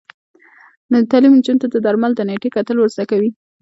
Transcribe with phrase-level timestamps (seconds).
[1.11, 3.29] تعلیم نجونو ته د درملو د نیټې کتل ور زده کوي.